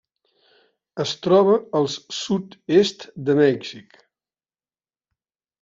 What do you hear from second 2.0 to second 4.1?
sud-est de Mèxic.